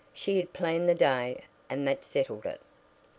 [0.15, 2.59] She had "planned the day," and that settled it.